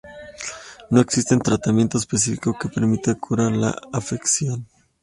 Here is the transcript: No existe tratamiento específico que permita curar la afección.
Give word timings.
No 0.89 0.99
existe 0.99 1.37
tratamiento 1.37 1.99
específico 1.99 2.57
que 2.59 2.69
permita 2.69 3.13
curar 3.13 3.51
la 3.51 3.77
afección. 3.93 4.65